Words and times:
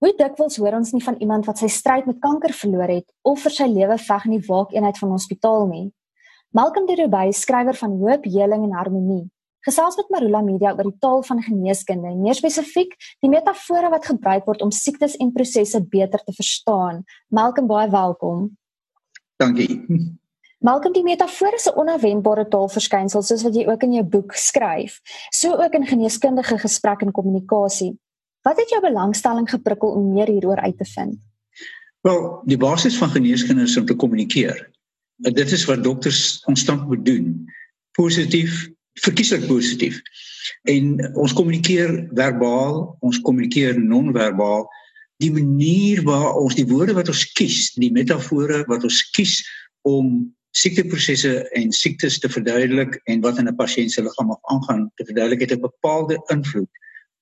Hoe 0.00 0.14
dikwels 0.16 0.56
hoor 0.56 0.78
ons 0.78 0.94
nie 0.96 1.02
van 1.04 1.18
iemand 1.20 1.44
wat 1.44 1.58
sy 1.60 1.68
stryd 1.68 2.06
met 2.08 2.22
kanker 2.24 2.54
verloor 2.56 2.88
het 2.88 3.04
of 3.28 3.42
vir 3.44 3.52
sy 3.52 3.66
lewe 3.68 3.98
veg 4.00 4.22
in 4.30 4.38
die 4.38 4.46
waakeenheid 4.46 4.96
van 4.98 5.10
'n 5.10 5.12
hospitaal 5.18 5.66
nie. 5.68 5.92
Malcolm 6.56 6.86
de 6.86 6.94
Roubaix, 6.96 7.40
skrywer 7.40 7.76
van 7.76 7.90
Hoop, 8.00 8.24
Heling 8.24 8.64
en 8.64 8.72
Harmonie, 8.72 9.30
gesels 9.60 9.96
met 9.96 10.08
Marula 10.08 10.40
Media 10.40 10.72
oor 10.72 10.88
die 10.88 10.98
taal 10.98 11.22
van 11.22 11.42
geneeskunde 11.42 12.08
en 12.08 12.22
meer 12.22 12.34
spesifiek 12.34 12.96
die 13.20 13.28
metafore 13.28 13.90
wat 13.90 14.06
gebruik 14.06 14.46
word 14.46 14.62
om 14.62 14.70
siektes 14.70 15.16
en 15.16 15.32
prosesse 15.32 15.82
beter 15.84 16.24
te 16.24 16.32
verstaan. 16.32 17.04
Malcolm, 17.28 17.66
baie 17.66 17.90
welkom. 17.90 18.56
Dankie. 19.36 19.84
Malcolm, 20.60 20.92
die 20.92 21.04
metafore 21.04 21.56
is 21.56 21.68
'n 21.68 21.76
onverwendbare 21.76 22.48
taalverskynsel 22.48 23.22
soos 23.22 23.42
wat 23.42 23.54
jy 23.54 23.66
ook 23.66 23.82
in 23.82 23.92
jou 23.92 24.04
boek 24.04 24.32
skryf, 24.32 25.00
so 25.30 25.52
ook 25.52 25.74
in 25.74 25.86
geneeskundige 25.86 26.58
gesprek 26.58 27.02
en 27.02 27.12
kommunikasie. 27.12 27.98
Wat 28.42 28.56
het 28.56 28.70
jou 28.72 28.80
belangstelling 28.80 29.50
geprikkel 29.50 29.88
om 29.88 30.12
meer 30.14 30.30
hieroor 30.32 30.60
uit 30.64 30.78
te 30.78 30.84
vind? 30.84 31.18
Wel, 32.00 32.40
die 32.48 32.56
basis 32.56 32.96
van 32.96 33.12
geneeskunde 33.12 33.62
is 33.62 33.76
om 33.76 33.84
te 33.86 33.94
kommunikeer. 33.94 34.70
Dit 35.16 35.52
is 35.52 35.64
wat 35.68 35.84
dokters 35.84 36.38
konstant 36.40 36.86
moet 36.88 37.04
doen. 37.04 37.44
Positief, 37.92 38.70
verkieslik 39.04 39.44
positief. 39.46 40.00
En 40.62 40.96
ons 41.14 41.32
kommunikeer 41.36 42.08
verbaal, 42.16 42.96
ons 43.04 43.20
kommunikeer 43.20 43.76
non-verbaal. 43.80 44.64
Die 45.20 45.32
manier 45.32 46.00
waar 46.08 46.40
ons 46.40 46.56
die 46.56 46.66
woorde 46.66 46.96
wat 46.96 47.12
ons 47.12 47.26
kies, 47.36 47.74
die 47.76 47.92
metafore 47.92 48.64
wat 48.72 48.88
ons 48.88 49.02
kies 49.12 49.42
om 49.84 50.30
siekteprosesse 50.56 51.44
en 51.60 51.72
siektes 51.76 52.16
te 52.18 52.28
verduidelik 52.32 52.96
en 53.04 53.20
wat 53.20 53.38
in 53.38 53.48
'n 53.48 53.56
pasiënt 53.56 53.92
se 53.92 54.02
liggaam 54.02 54.32
aangaan 54.42 54.90
te 54.96 55.04
verduidelik 55.04 55.40
het 55.40 55.52
'n 55.52 55.68
bepaalde 55.68 56.16
invloed 56.32 56.70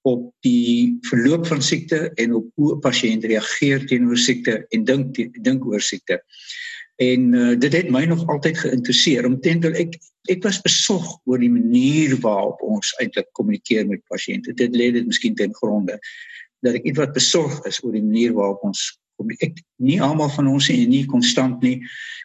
op 0.07 0.35
die 0.47 0.99
verloop 1.09 1.47
van 1.47 1.63
siekte 1.63 2.11
en 2.15 2.35
op 2.35 2.47
hoe 2.55 2.75
'n 2.75 2.81
pasiënt 2.81 3.25
reageer 3.25 3.87
teenoor 3.87 4.17
siekte 4.17 4.67
en 4.69 4.85
dink 4.85 5.17
dink 5.43 5.67
oor 5.67 5.81
siekte. 5.81 6.23
En 6.97 7.33
uh, 7.35 7.59
dit 7.59 7.73
het 7.73 7.91
my 7.91 8.05
nog 8.05 8.27
altyd 8.27 8.59
geïnteresseer 8.59 9.27
omtrent 9.27 9.65
ek 9.65 9.99
ek 10.29 10.43
was 10.43 10.61
besorg 10.61 11.07
oor 11.25 11.39
die 11.39 11.51
manier 11.51 12.17
waarop 12.21 12.61
ons 12.61 12.95
eintlik 13.01 13.29
kommunikeer 13.33 13.87
met 13.87 14.03
pasiënte. 14.13 14.53
Dit 14.53 14.77
lê 14.77 14.91
dit 14.93 15.07
miskien 15.07 15.35
ten 15.35 15.55
gronde 15.55 15.99
dat 16.61 16.75
ek 16.75 16.83
iets 16.83 16.99
wat 16.99 17.15
besorg 17.15 17.65
is 17.67 17.79
oor 17.85 17.93
die 17.93 18.03
manier 18.03 18.33
waarop 18.35 18.63
ons 18.63 18.98
ek 19.45 19.59
nie 19.83 19.99
almal 20.03 20.31
van 20.35 20.49
ons 20.51 20.69
en 20.73 20.91
nie 20.91 21.05
konstant 21.11 21.63
nie. 21.63 21.79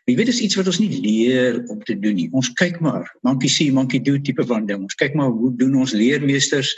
Jy 0.10 0.18
weet 0.20 0.30
dis 0.30 0.42
iets 0.46 0.58
wat 0.60 0.68
ons 0.70 0.80
nie 0.82 0.92
leer 1.04 1.62
om 1.72 1.80
te 1.88 1.96
doen 2.00 2.16
nie. 2.20 2.30
Ons 2.36 2.52
kyk 2.60 2.80
maar, 2.84 3.08
monkey 3.24 3.50
see, 3.50 3.72
monkey 3.72 4.02
do 4.04 4.20
tipe 4.20 4.46
van 4.50 4.68
ding. 4.70 4.84
Ons 4.84 4.98
kyk 5.00 5.16
maar 5.18 5.32
hoe 5.34 5.54
doen 5.58 5.76
ons 5.82 5.96
leermeesters 5.98 6.74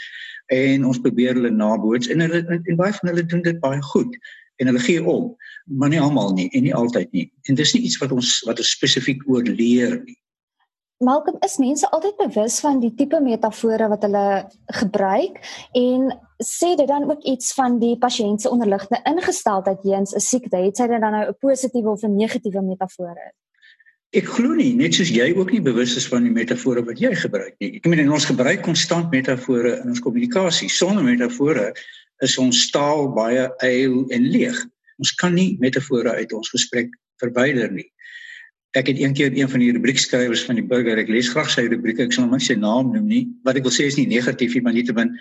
en 0.54 0.84
ons 0.86 1.00
probeer 1.02 1.34
hulle 1.34 1.50
naboots 1.50 2.08
en 2.12 2.22
hulle 2.22 2.44
en 2.46 2.78
baie 2.78 2.94
van 2.94 3.10
hulle 3.10 3.24
doen 3.26 3.42
dit 3.42 3.58
baie 3.60 3.80
goed 3.92 4.14
en 4.62 4.70
hulle 4.70 4.80
gee 4.80 5.02
om, 5.04 5.32
maar 5.66 5.90
nie 5.92 6.00
almal 6.00 6.32
nie 6.36 6.46
en 6.56 6.64
nie 6.64 6.74
altyd 6.74 7.10
nie. 7.12 7.26
En 7.50 7.58
dis 7.58 7.74
nie 7.74 7.82
iets 7.88 7.98
wat 8.00 8.14
ons 8.14 8.38
wat 8.48 8.62
ons 8.62 8.76
spesifiek 8.78 9.24
oor 9.28 9.44
leer 9.44 9.98
nie. 10.04 10.16
Malcolm 10.98 11.36
is 11.44 11.58
mense 11.60 11.88
altyd 11.92 12.16
bewus 12.16 12.54
van 12.64 12.78
die 12.80 12.94
tipe 12.96 13.18
metafore 13.20 13.88
wat 13.92 14.04
hulle 14.06 14.28
gebruik 14.78 15.34
en 15.76 16.06
sê 16.40 16.70
dit 16.78 16.88
dan 16.88 17.04
ook 17.10 17.24
iets 17.28 17.52
van 17.58 17.76
die 17.82 17.98
pasiënt 18.00 18.40
se 18.40 18.48
onderliggende 18.48 19.02
ingesteldheid 19.10 19.82
teens 19.82 20.14
'n 20.16 20.24
siekte 20.24 20.56
het 20.56 20.76
sy 20.76 20.86
dit 20.88 21.00
dan 21.00 21.12
nou 21.12 21.26
'n 21.28 21.36
positiewe 21.40 21.90
of 21.90 22.02
'n 22.02 22.16
negatiewe 22.16 22.62
metafore 22.62 23.32
Ek 24.12 24.24
glo 24.24 24.54
nie 24.54 24.72
net 24.72 24.94
soos 24.94 25.10
jy 25.10 25.34
ook 25.36 25.50
nie 25.52 25.60
bewus 25.60 25.96
is 25.96 26.08
van 26.08 26.22
die 26.22 26.32
metafore 26.32 26.84
wat 26.84 26.98
jy 26.98 27.14
gebruik 27.14 27.54
nie. 27.60 27.76
Ek 27.76 27.86
meen 27.86 28.12
ons 28.12 28.24
gebruik 28.24 28.62
konstant 28.62 29.10
metafore 29.10 29.80
in 29.82 29.88
ons 29.88 30.00
kommunikasie. 30.00 30.68
Sonder 30.68 31.04
metafore 31.04 31.74
is 32.22 32.38
ons 32.38 32.70
taal 32.70 33.12
baie 33.12 33.50
eil 33.58 34.06
en 34.08 34.22
leeg. 34.22 34.64
Ons 34.98 35.12
kan 35.14 35.34
nie 35.34 35.58
metafore 35.60 36.10
uit 36.10 36.32
ons 36.32 36.48
gesprek 36.48 36.88
verwyder 37.18 37.70
nie 37.70 37.92
ek 38.76 38.90
het 38.92 39.00
eendag 39.00 39.32
een 39.38 39.50
van 39.52 39.62
die 39.62 39.72
rubriekskrywers 39.72 40.44
van 40.48 40.60
die 40.60 40.66
burger 40.72 41.00
ek 41.00 41.12
lees 41.12 41.30
graag 41.32 41.50
sy 41.52 41.66
rubriek 41.72 42.02
ek 42.04 42.16
sal 42.16 42.26
hom 42.26 42.36
nie 42.36 42.48
sy 42.48 42.58
naam 42.60 42.92
noem 42.92 43.06
nie 43.12 43.24
wat 43.48 43.60
ek 43.60 43.68
wil 43.68 43.74
sê 43.74 43.88
is 43.90 43.96
nie 44.00 44.08
negatief 44.10 44.56
nie 44.56 44.64
maar 44.66 44.76
nietemin 44.76 45.14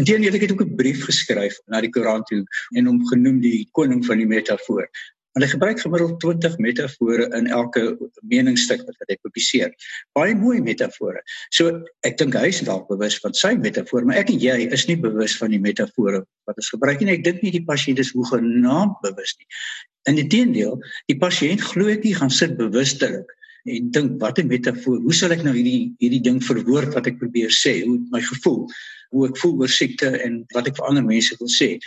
inteendeel 0.00 0.38
ek 0.38 0.46
het 0.46 0.56
ook 0.56 0.64
'n 0.66 0.80
brief 0.80 1.04
geskryf 1.10 1.60
na 1.68 1.80
die 1.84 1.92
koerant 1.94 2.26
toe 2.32 2.42
en 2.76 2.90
hom 2.90 3.04
genoem 3.12 3.40
die 3.44 3.68
koning 3.78 4.04
van 4.06 4.18
die 4.22 4.30
metafoor 4.34 4.90
Want 5.38 5.46
hy 5.46 5.54
gebruik 5.54 5.78
gemiddeld 5.78 6.16
20 6.18 6.56
metafore 6.58 7.28
in 7.36 7.46
elke 7.46 7.82
meningsstuk 8.26 8.80
wat 8.82 9.10
hy 9.12 9.16
publiseer. 9.22 9.74
Baie 10.18 10.32
mooi 10.34 10.58
metafore. 10.64 11.20
So 11.54 11.76
ek 12.08 12.16
dink 12.18 12.34
hy 12.34 12.48
is 12.50 12.58
dalk 12.66 12.88
bewus 12.88 13.20
van 13.22 13.36
sy 13.38 13.52
metafoor, 13.54 14.02
maar 14.08 14.18
ek 14.18 14.32
en 14.32 14.40
jy 14.42 14.56
is 14.66 14.88
nie 14.88 14.96
bewus 14.98 15.36
van 15.38 15.54
die 15.54 15.60
metafore 15.62 16.24
wat 16.48 16.58
ons 16.58 16.72
gebruik 16.74 17.04
nie. 17.04 17.14
Ek 17.14 17.22
dink 17.28 17.44
nie 17.46 17.52
die 17.54 17.62
pasiënt 17.68 18.02
is 18.02 18.10
hoegenaamd 18.16 18.98
bewus 19.04 19.36
nie. 19.38 19.46
Inteendeel, 20.16 20.78
die 21.08 21.18
pasiënt 21.18 21.60
glo 21.60 21.88
ek 21.92 22.04
nie 22.04 22.14
gaan 22.14 22.30
sit 22.30 22.56
bewustelik 22.56 23.28
en 23.68 23.90
dink 23.90 24.20
wat 24.22 24.38
'n 24.38 24.48
metafoor. 24.48 25.00
Hoe 25.04 25.14
sal 25.14 25.32
ek 25.32 25.44
nou 25.44 25.52
hierdie 25.52 25.92
hierdie 26.00 26.22
ding 26.22 26.40
verwoord 26.40 26.94
wat 26.94 27.06
ek 27.06 27.18
probeer 27.18 27.50
sê? 27.50 27.84
Hoe 27.84 27.98
my 28.10 28.20
gevoel, 28.20 28.68
hoe 29.10 29.28
ek 29.28 29.36
voel 29.36 29.58
oor 29.60 29.68
siekte 29.68 30.08
en 30.24 30.46
wat 30.54 30.68
ek 30.68 30.76
vir 30.76 30.86
ander 30.88 31.04
mense 31.04 31.36
wil 31.40 31.48
sê 31.48 31.78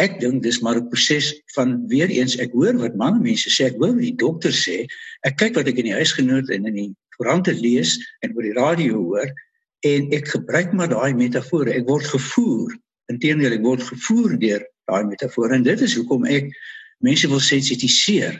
ek 0.00 0.16
dink 0.20 0.42
dis 0.42 0.60
maar 0.64 0.78
'n 0.80 0.88
proses 0.88 1.28
van 1.54 1.76
weer 1.92 2.08
eens 2.08 2.38
ek 2.40 2.52
hoor 2.56 2.76
wat 2.80 2.96
man 2.96 3.20
mense 3.22 3.50
sê 3.52 3.68
ek 3.68 3.76
hoor 3.76 3.92
wat 3.92 4.06
die 4.06 4.16
dokter 4.24 4.54
sê 4.64 4.86
ek 5.28 5.36
kyk 5.42 5.56
wat 5.58 5.68
ek 5.68 5.78
in 5.82 5.90
die 5.90 5.98
huisgenoot 6.00 6.48
en 6.50 6.66
in 6.72 6.76
die 6.80 6.90
koerante 7.16 7.52
lees 7.52 7.98
en 8.24 8.34
oor 8.34 8.46
die 8.48 8.56
radio 8.56 9.02
hoor 9.04 9.28
en 9.84 10.12
ek 10.16 10.32
gebruik 10.34 10.72
maar 10.72 10.88
daai 10.88 11.12
metafore 11.14 11.76
ek 11.76 11.88
word 11.88 12.06
gevoer 12.14 12.76
inteendeel 13.12 13.58
ek 13.58 13.66
word 13.66 13.84
gevoer 13.92 14.36
deur 14.40 14.64
daai 14.88 15.04
metafore 15.12 15.54
en 15.54 15.66
dit 15.68 15.84
is 15.88 15.96
hoekom 16.00 16.24
ek 16.24 16.48
mense 17.06 17.28
wil 17.28 17.40
sensitiseer 17.40 18.38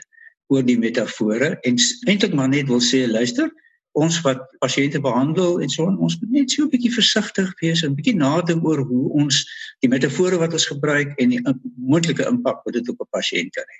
oor 0.50 0.62
die 0.66 0.78
metafore 0.78 1.56
en 1.66 1.76
eintlik 2.06 2.34
maar 2.34 2.48
net 2.48 2.68
wil 2.68 2.82
sê 2.84 3.06
luister 3.08 3.50
ons 3.98 4.20
wat 4.22 4.42
pasiënte 4.62 5.00
behandel 5.02 5.58
en 5.64 5.70
so 5.72 5.88
ons 5.90 6.16
moet 6.20 6.30
net 6.38 6.50
so 6.50 6.62
'n 6.64 6.70
bietjie 6.70 6.94
versigtig 6.94 7.50
wees 7.62 7.82
en 7.82 7.94
bietjie 7.94 8.14
nadink 8.14 8.64
oor 8.64 8.84
hoe 8.86 9.06
ons 9.22 9.44
die 9.82 9.90
metafore 9.90 10.38
wat 10.38 10.52
ons 10.52 10.66
gebruik 10.66 11.14
en 11.18 11.30
die 11.30 11.42
moontlike 11.76 12.26
impak 12.26 12.62
wat 12.64 12.74
dit 12.74 12.88
op 12.88 13.00
'n 13.00 13.10
pasiënt 13.10 13.50
kan 13.54 13.66
hê. 13.66 13.78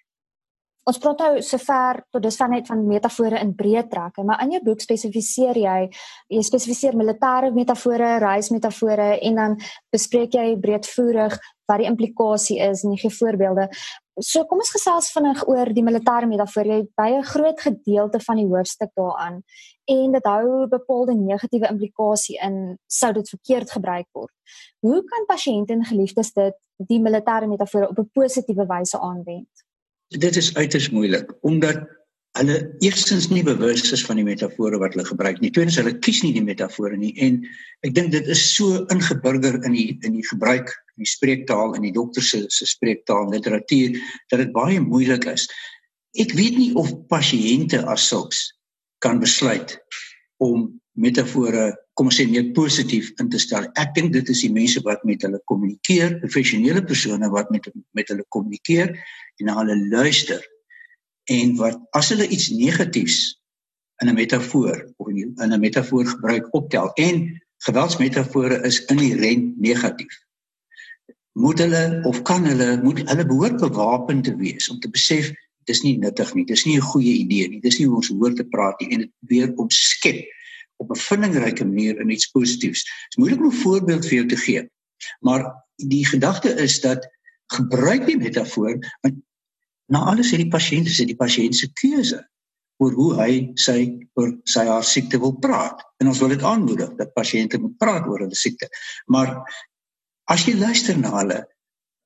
Ons 0.88 0.98
praat 0.98 1.18
nou 1.18 1.42
sover 1.42 2.02
tot 2.10 2.22
dis 2.22 2.36
van 2.36 2.50
net 2.50 2.66
van 2.66 2.86
metafore 2.86 3.38
in 3.38 3.52
breë 3.54 3.84
trekke, 3.88 4.24
maar 4.24 4.40
in 4.42 4.50
jou 4.50 4.62
boek 4.64 4.80
spesifiseer 4.80 5.56
jy 5.56 5.90
jy 6.28 6.42
spesifiseer 6.42 6.96
militêre 6.96 7.52
metafore, 7.52 8.18
reismetafore 8.18 9.20
en 9.20 9.34
dan 9.34 9.56
bespreek 9.92 10.32
jy 10.34 10.56
breedvoerig 10.56 11.36
wat 11.68 11.78
die 11.78 11.86
implikasie 11.86 12.58
is 12.70 12.82
en 12.84 12.90
jy 12.90 12.98
gee 13.04 13.18
voorbeelde. 13.18 13.68
So 14.18 14.42
kom 14.44 14.58
ons 14.58 14.72
gesels 14.74 15.10
vinnig 15.14 15.42
oor 15.48 15.70
die 15.72 15.84
militêre 15.86 16.26
metafoor. 16.26 16.66
Jy 16.66 16.80
by 16.98 17.10
'n 17.18 17.24
groot 17.24 17.60
gedeelte 17.60 18.20
van 18.20 18.36
die 18.36 18.46
hoofstuk 18.46 18.90
daaraan 18.94 19.42
en 19.86 20.12
dit 20.12 20.24
hou 20.24 20.66
bepaalde 20.68 21.14
negatiewe 21.14 21.68
implikasie 21.68 22.36
in 22.42 22.78
sou 22.86 23.12
dit 23.12 23.28
verkeerd 23.28 23.70
gebruik 23.70 24.06
word. 24.12 24.32
Hoe 24.80 25.04
kan 25.04 25.26
pasiënte 25.26 25.72
en 25.72 25.84
geliefdes 25.84 26.32
dit 26.32 26.54
die 26.76 27.00
militêre 27.00 27.46
metafoor 27.46 27.88
op 27.88 27.98
'n 27.98 28.10
positiewe 28.12 28.66
wyse 28.66 28.98
aanwend? 28.98 29.48
Dit 30.08 30.36
is 30.36 30.54
uiters 30.56 30.90
moeilik 30.90 31.32
omdat 31.40 31.99
hulle 32.38 32.56
eerstens 32.84 33.26
nie 33.30 33.42
bewus 33.42 33.90
is 33.92 34.04
van 34.06 34.20
die 34.20 34.26
metafore 34.26 34.78
wat 34.78 34.94
hulle 34.94 35.06
gebruik 35.08 35.40
nie. 35.42 35.50
Tweedens 35.50 35.78
hulle 35.80 35.96
kies 36.04 36.20
nie 36.22 36.32
die 36.36 36.44
metafore 36.44 36.96
nie 36.98 37.10
en 37.24 37.40
ek 37.86 37.94
dink 37.96 38.12
dit 38.14 38.28
is 38.30 38.42
so 38.54 38.84
ingeburger 38.94 39.58
in 39.66 39.74
die 39.74 39.88
in 40.06 40.14
die 40.14 40.26
gebruik 40.28 40.70
in 40.94 41.04
die 41.04 41.10
spreektaal 41.10 41.74
en 41.74 41.86
die 41.86 41.94
dokter 41.96 42.22
se 42.22 42.44
se 42.48 42.68
spreektaal 42.70 43.26
en 43.26 43.34
literatuur 43.34 43.98
dat 44.30 44.44
dit 44.44 44.52
baie 44.54 44.78
moeilik 44.84 45.26
is. 45.32 45.48
Ek 46.18 46.34
weet 46.38 46.58
nie 46.58 46.70
of 46.78 46.92
pasiënte 47.10 47.82
as 47.90 48.06
sulks 48.12 48.46
kan 49.02 49.18
besluit 49.22 49.78
om 50.38 50.68
metafore 51.00 51.72
kom 51.98 52.08
ons 52.08 52.16
sê 52.20 52.24
meer 52.30 52.52
positief 52.56 53.10
in 53.20 53.28
te 53.32 53.40
stel. 53.42 53.66
Ek 53.80 53.90
dink 53.96 54.14
dit 54.14 54.30
is 54.32 54.44
die 54.46 54.52
mense 54.54 54.80
wat 54.86 55.02
met 55.08 55.26
hulle 55.26 55.42
kommunikeer, 55.50 56.20
professionele 56.22 56.84
persone 56.86 57.28
wat 57.34 57.50
met 57.50 57.66
met 57.98 58.08
hulle 58.08 58.24
kommunikeer 58.30 58.94
en 58.94 59.50
na 59.50 59.58
hulle 59.58 59.76
luister 59.90 60.40
en 61.30 61.54
wat 61.60 61.78
as 61.98 62.10
hulle 62.12 62.26
iets 62.28 62.48
negatiefs 62.54 63.18
in 64.02 64.08
'n 64.08 64.14
metafoor 64.14 64.78
of 64.96 65.08
in 65.08 65.36
'n 65.36 65.60
metafoor 65.60 66.06
gebruik 66.06 66.48
optel 66.54 66.90
en 66.94 67.42
geweldsmetafore 67.66 68.62
is 68.70 68.84
inherënt 68.92 69.60
negatief 69.60 70.18
moet 71.32 71.58
hulle 71.58 72.00
of 72.04 72.22
kan 72.22 72.44
hulle 72.44 72.82
moet 72.82 73.02
hulle 73.08 73.26
behoort 73.26 73.60
bewapen 73.60 74.22
te 74.22 74.34
wees 74.36 74.68
om 74.68 74.80
te 74.80 74.90
besef 74.90 75.30
dis 75.70 75.82
nie 75.82 75.98
nuttig 75.98 76.34
nie 76.34 76.44
dis 76.44 76.64
nie 76.64 76.76
'n 76.76 76.90
goeie 76.92 77.14
idee 77.24 77.48
nie 77.48 77.60
dis 77.60 77.78
nie 77.78 77.86
hoe 77.86 77.96
ons 77.96 78.08
hoort 78.08 78.36
te 78.36 78.44
praat 78.44 78.80
nie 78.80 78.90
en 78.94 78.98
dit 79.06 79.12
weer 79.20 79.52
omskep 79.54 80.24
op 80.76 80.90
'n 80.90 80.98
vindingryke 80.98 81.64
manier 81.64 82.00
in 82.00 82.10
iets 82.10 82.30
positiefs. 82.30 82.82
Is 83.08 83.16
moeilik 83.16 83.40
om 83.40 83.52
'n 83.52 83.62
voorbeeld 83.62 84.06
vir 84.06 84.14
jou 84.14 84.26
te 84.26 84.36
gee 84.36 84.68
maar 85.20 85.44
die 85.76 86.06
gedagte 86.06 86.48
is 86.48 86.80
dat 86.80 87.08
gebruik 87.52 88.06
die 88.06 88.16
metafoor 88.16 88.78
want 89.00 89.16
Na 89.90 90.04
alles 90.12 90.30
het 90.30 90.42
die 90.42 90.50
pasiënt 90.50 90.90
se 90.90 91.06
die 91.08 91.18
pasiënt 91.18 91.56
se 91.58 91.70
keuse 91.80 92.20
oor 92.80 92.94
hoe 92.96 93.10
hy 93.18 93.32
sy 93.60 93.78
oor 94.18 94.32
sy 94.48 94.64
haar 94.68 94.86
siekte 94.86 95.20
wil 95.20 95.34
praat. 95.42 95.82
En 96.00 96.08
ons 96.12 96.20
wil 96.22 96.32
dit 96.32 96.44
aanmoedig 96.46 96.94
dat 97.00 97.12
pasiënte 97.16 97.60
moet 97.60 97.76
praat 97.82 98.06
oor 98.08 98.24
hulle 98.24 98.38
siekte. 98.38 98.70
Maar 99.12 99.34
as 100.32 100.46
jy 100.46 100.54
luister 100.56 100.96
na 100.98 101.12
hulle, 101.18 101.40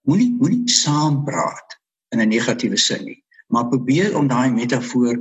moenie 0.09 0.33
moenie 0.41 0.73
saampraat 0.73 1.79
in 2.15 2.21
'n 2.21 2.29
negatiewe 2.29 2.77
sin 2.77 3.05
nie, 3.05 3.21
maar 3.49 3.69
probeer 3.69 4.17
om 4.19 4.29
daai 4.29 4.51
metafoor 4.51 5.17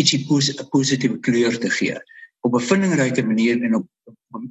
ietsie 0.00 0.24
pos, 0.26 0.48
positiewe 0.70 1.20
kleur 1.20 1.58
te 1.58 1.70
gee 1.70 1.98
op 2.40 2.54
'n 2.54 2.66
vindingryke 2.68 3.22
manier 3.22 3.62
en 3.62 3.74
op 3.74 3.86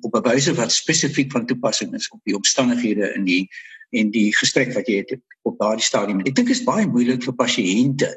op 0.01 0.15
'n 0.15 0.27
wyse 0.29 0.53
wat 0.53 0.71
spesifiek 0.71 1.31
van 1.31 1.45
toepassing 1.45 1.93
is 1.93 2.09
op 2.09 2.19
die 2.23 2.35
omstandighede 2.35 3.13
in 3.13 3.23
die 3.23 3.49
en 3.91 4.11
die 4.11 4.29
gesprek 4.35 4.73
wat 4.75 4.87
jy 4.87 5.01
het 5.03 5.15
op 5.47 5.59
daardie 5.59 5.85
stadium. 5.85 6.21
Ek 6.25 6.35
dink 6.35 6.47
dit 6.47 6.57
is 6.57 6.67
baie 6.67 6.87
moeilik 6.87 7.23
vir 7.23 7.37
pasiënte 7.37 8.11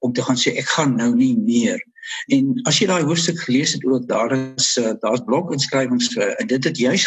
om 0.00 0.12
te 0.16 0.24
gaan 0.24 0.38
sê 0.40 0.54
ek 0.56 0.68
gaan 0.74 0.96
nou 0.96 1.12
nie 1.14 1.34
meer. 1.36 1.80
En 2.32 2.54
as 2.68 2.78
jy 2.80 2.88
daai 2.88 3.04
hoofstuk 3.04 3.38
gelees 3.44 3.74
het 3.76 3.84
ook 3.84 4.06
daar 4.08 4.32
is 4.32 4.70
uh, 4.80 4.94
daar's 5.02 5.22
bloginskrywings 5.26 6.08
uh, 6.16 6.32
en 6.40 6.48
dit 6.48 6.64
het 6.64 6.78
juis 6.80 7.04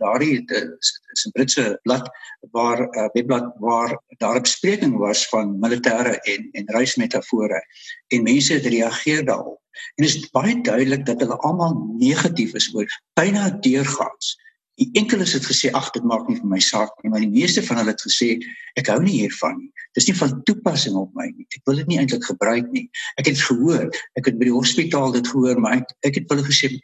daardie 0.00 0.38
is 0.48 1.26
'n 1.26 1.34
Britse 1.36 1.66
blad 1.82 2.08
waar 2.56 2.80
eh, 2.88 3.08
webblad 3.12 3.52
waar 3.60 3.92
daar 4.18 4.40
bespreking 4.40 4.96
was 4.96 5.26
van 5.28 5.58
militêre 5.60 6.16
en 6.32 6.48
en 6.52 6.72
reismetafore 6.78 7.60
en 8.08 8.22
mense 8.22 8.52
het 8.52 8.66
reageer 8.66 9.24
daarop. 9.24 9.60
En 9.94 10.04
dit 10.04 10.14
is 10.14 10.30
baie 10.30 10.60
duidelik 10.60 11.06
dat 11.06 11.20
hulle 11.20 11.36
almal 11.36 11.76
negatief 11.98 12.54
is 12.54 12.74
oor 12.74 12.88
byna 13.20 13.50
deurgaans. 13.50 14.36
Die 14.76 14.90
enkeles 15.00 15.32
het 15.32 15.46
gesê 15.48 15.70
ag 15.72 15.88
dit 15.94 16.04
maak 16.04 16.26
nie 16.28 16.36
vir 16.36 16.48
my 16.50 16.58
saak 16.60 16.92
nie, 17.02 17.10
maar 17.12 17.22
die 17.24 17.32
meeste 17.32 17.62
van 17.64 17.80
hulle 17.80 17.94
het 17.94 18.02
gesê 18.04 18.34
ek 18.76 18.90
hou 18.92 18.98
nie 19.00 19.22
hiervan 19.22 19.56
nie. 19.60 19.70
Dis 19.96 20.08
nie 20.10 20.16
van 20.18 20.34
toepassing 20.48 20.98
op 21.00 21.14
my 21.16 21.30
nie. 21.30 21.46
Ek 21.56 21.62
wil 21.68 21.80
dit 21.80 21.88
nie 21.88 21.98
eintlik 22.02 22.26
gebruik 22.28 22.68
nie. 22.74 22.84
Ek 23.16 23.30
het 23.30 23.40
gehoor, 23.40 23.88
ek 24.20 24.28
het 24.28 24.36
by 24.36 24.50
die 24.50 24.56
hospitaal 24.56 25.16
dit 25.16 25.32
gehoor, 25.32 25.62
maar 25.64 25.78
ek 25.80 25.96
ek 26.10 26.20
het 26.20 26.34
hulle 26.34 26.44
gesê 26.44 26.74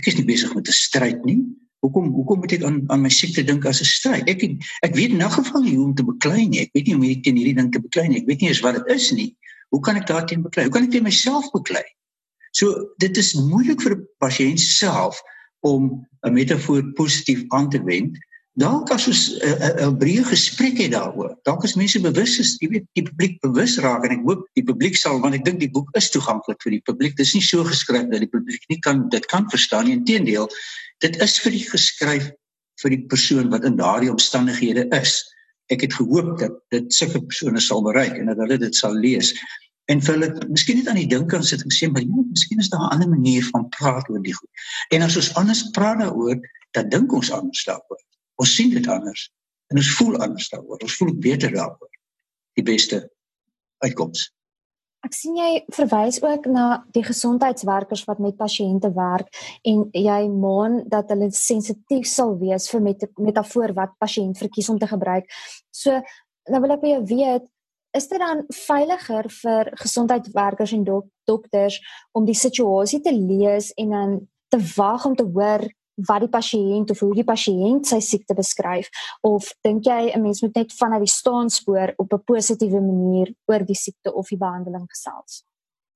ek 0.00 0.08
is 0.08 0.18
nie 0.18 0.28
besig 0.28 0.52
met 0.56 0.68
'n 0.68 0.76
stryd 0.76 1.24
nie. 1.24 1.40
Hoekom 1.82 2.12
hoekom 2.14 2.44
moet 2.44 2.52
ek 2.52 2.62
aan 2.68 2.84
aan 2.92 3.02
my 3.02 3.10
siekte 3.10 3.42
dink 3.42 3.64
as 3.66 3.80
'n 3.80 3.88
stryd? 3.88 4.28
Ek 4.28 4.44
ek 4.84 4.94
weet 4.94 5.16
in 5.16 5.24
'n 5.24 5.36
geval 5.38 5.62
nie 5.62 5.76
hoe 5.76 5.86
om 5.86 5.94
te 5.94 6.04
beklei 6.04 6.48
nie. 6.48 6.60
Ek 6.60 6.70
weet 6.72 6.86
nie 6.86 6.94
hoe 6.94 7.00
om 7.00 7.08
hierdie 7.08 7.22
teen 7.24 7.36
hierdie 7.36 7.56
ding 7.56 7.72
te 7.72 7.80
beklei 7.80 8.08
nie. 8.08 8.20
Ek 8.20 8.28
weet 8.28 8.40
nie 8.40 8.48
eens 8.48 8.60
wat 8.60 8.74
dit 8.74 8.96
is 8.96 9.10
nie. 9.12 9.36
Hoe 9.72 9.80
kan 9.80 9.96
ek 9.96 10.06
daarteen 10.06 10.42
beklei? 10.42 10.64
Hoe 10.68 10.72
kan 10.72 10.84
ek 10.84 10.90
teen 10.90 11.02
myself 11.02 11.50
beklei? 11.52 11.84
So 12.52 12.92
dit 12.98 13.16
is 13.16 13.34
moeilik 13.34 13.80
vir 13.80 13.96
'n 13.96 14.06
pasiënt 14.20 14.60
self 14.60 15.22
om 15.62 16.06
'n 16.26 16.32
metafoor 16.32 16.82
positief 16.98 17.44
aan 17.48 17.70
te 17.70 17.82
wend. 17.84 18.18
Dalk 18.60 18.90
as 18.92 19.06
ons 19.08 19.22
'n 19.40 19.96
breë 19.96 20.24
gesprek 20.28 20.76
het 20.78 20.92
daaroor. 20.92 21.38
Dalk 21.48 21.64
as 21.64 21.74
mense 21.74 22.00
bewus 22.00 22.38
is, 22.38 22.56
jy 22.60 22.68
weet, 22.68 22.86
die 22.92 23.06
publiek 23.08 23.40
bewus 23.40 23.78
raak 23.78 24.04
en 24.04 24.12
ek 24.18 24.26
hoop 24.26 24.44
die 24.54 24.64
publiek 24.64 24.96
sal 24.96 25.20
want 25.20 25.34
ek 25.34 25.44
dink 25.44 25.60
die 25.60 25.70
boek 25.70 25.88
is 25.96 26.10
toeganklik 26.10 26.60
vir 26.62 26.72
die 26.76 26.84
publiek. 26.84 27.16
Dit 27.16 27.26
is 27.26 27.34
nie 27.34 27.42
so 27.42 27.64
geskryf 27.64 28.10
dat 28.10 28.20
die 28.20 28.28
publiek 28.28 28.62
nie 28.68 28.78
kan 28.78 29.08
dit 29.08 29.26
kan 29.26 29.48
verstaan 29.48 29.86
nie. 29.86 29.96
Inteendeel, 29.96 30.48
dit 31.00 31.16
is 31.22 31.38
vir 31.40 31.52
die 31.52 31.64
geskryf 31.64 32.30
vir 32.82 32.90
die 32.90 33.06
persoon 33.08 33.48
wat 33.50 33.64
in 33.64 33.76
daardie 33.76 34.12
omstandighede 34.12 34.84
is. 35.00 35.22
Ek 35.70 35.80
het 35.80 35.94
gehoop 35.94 36.38
dat 36.38 36.52
dit 36.74 36.92
sulke 36.92 37.22
persone 37.24 37.60
sal 37.60 37.82
bereik 37.82 38.18
en 38.18 38.26
dat 38.26 38.36
hulle 38.36 38.58
dit 38.58 38.74
sal 38.76 38.92
lees 38.92 39.32
en 39.92 40.00
vir 40.00 40.14
hulle 40.14 40.48
miskien 40.48 40.80
net 40.80 40.88
aan 40.90 41.00
die 41.00 41.10
dink 41.10 41.34
aan 41.36 41.44
sit 41.46 41.62
en 41.66 41.74
sê 41.74 41.88
maar 41.90 42.04
ja, 42.04 42.24
miskien 42.30 42.62
is 42.64 42.70
daar 42.72 42.86
'n 42.86 42.92
ander 42.96 43.10
manier 43.12 43.44
van 43.52 43.68
praat 43.76 44.08
oor 44.10 44.22
die 44.22 44.34
goed. 44.34 44.50
En 44.90 45.02
as 45.02 45.16
ons 45.16 45.34
anders 45.34 45.62
praat 45.76 45.98
daaroor, 46.00 46.40
dan 46.72 46.88
dink 46.88 47.12
ons 47.12 47.32
anders 47.32 47.64
daaroor. 47.64 48.02
Ons 48.36 48.54
sien 48.54 48.70
dit 48.70 48.86
anders 48.88 49.30
en 49.70 49.76
ons 49.76 49.94
voel 49.96 50.16
anders 50.16 50.48
daaroor. 50.48 50.78
Ons 50.82 50.96
voel 50.96 51.14
beter 51.14 51.52
daaroor. 51.52 51.90
Die 52.54 52.64
beste 52.64 53.10
uitkoms. 53.78 54.30
Ek 55.02 55.16
sien 55.18 55.34
jy 55.36 55.64
verwys 55.74 56.20
ook 56.22 56.44
na 56.46 56.84
die 56.94 57.02
gesondheidswerkers 57.02 58.04
wat 58.06 58.20
met 58.22 58.36
pasiënte 58.38 58.92
werk 58.94 59.32
en 59.66 59.88
jy 59.98 60.20
maan 60.30 60.84
dat 60.88 61.10
hulle 61.10 61.30
sensitief 61.34 62.06
sal 62.06 62.36
wees 62.38 62.68
vir 62.70 62.84
met 62.84 63.02
metafoor 63.18 63.74
wat 63.74 63.96
pasiënt 63.98 64.38
verkies 64.38 64.68
om 64.68 64.78
te 64.78 64.86
gebruik. 64.86 65.26
So 65.74 65.98
nou 66.50 66.60
wil 66.62 66.76
ek 66.76 66.84
by 66.84 66.94
jou 66.94 67.02
weet 67.16 67.50
is 67.92 68.08
dit 68.08 68.18
dan 68.18 68.44
veiliger 68.48 69.28
vir 69.42 69.70
gesondheidswerkers 69.84 70.72
en 70.72 70.84
dok 70.84 71.06
dokters 71.24 71.78
om 72.12 72.24
die 72.26 72.36
situasie 72.36 73.00
te 73.00 73.12
lees 73.14 73.72
en 73.78 73.88
dan 73.96 74.18
te 74.48 74.60
wag 74.76 75.04
om 75.06 75.16
te 75.16 75.24
hoor 75.24 75.68
wat 76.08 76.24
die 76.24 76.32
pasiënt 76.32 76.90
of 76.90 77.00
hoe 77.04 77.14
die 77.14 77.26
pasiënt 77.28 77.86
sy 77.86 78.00
siekte 78.00 78.34
beskryf 78.34 78.88
of 79.28 79.52
dink 79.66 79.84
jy 79.86 80.10
'n 80.12 80.22
mens 80.22 80.42
moet 80.42 80.56
net 80.56 80.72
vanuit 80.72 81.04
die 81.04 81.14
staanspoor 81.14 81.94
op 81.96 82.12
'n 82.12 82.24
positiewe 82.24 82.80
manier 82.80 83.34
oor 83.46 83.64
die 83.64 83.76
siekte 83.76 84.12
of 84.12 84.28
die 84.28 84.38
behandeling 84.38 84.86
gesels? 84.88 85.44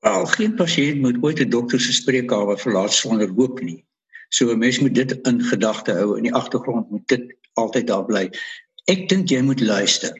Wel, 0.01 0.27
geen 0.27 0.55
pasiënt 0.55 1.01
moet 1.01 1.23
ooit 1.23 1.41
'n 1.41 1.51
dokter 1.51 1.81
se 1.81 1.93
spreekkamer 1.93 2.59
verlaat 2.59 2.93
sonder 2.93 3.29
hoop 3.29 3.61
nie. 3.61 3.85
So 4.29 4.51
'n 4.53 4.59
mens 4.59 4.81
moet 4.81 4.95
dit 4.95 5.27
in 5.27 5.41
gedagte 5.41 5.93
hou 5.93 6.17
in 6.17 6.23
die 6.23 6.35
agtergrond 6.35 6.91
moet 6.91 7.09
dit 7.09 7.37
altyd 7.55 7.87
daar 7.87 8.05
bly. 8.05 8.31
Ek 8.87 9.09
dink 9.11 9.33
jy 9.35 9.41
moet 9.43 9.61
luister. 9.61 10.13